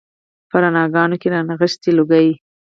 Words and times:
په 0.49 0.55
رڼاګانو 0.61 1.15
کې 1.21 1.27
رانغښي 1.33 1.91
لوګي 1.97 2.29